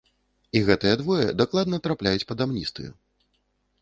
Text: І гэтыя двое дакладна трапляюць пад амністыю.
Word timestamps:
І 0.59 0.61
гэтыя 0.69 0.95
двое 1.01 1.27
дакладна 1.41 1.81
трапляюць 1.89 2.27
пад 2.33 2.39
амністыю. 2.47 2.91